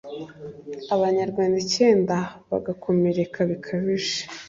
Abanyarwanda 0.95 1.57
icyenda 1.65 2.15
bagakomereka 2.51 3.39
bikabije 3.49 4.17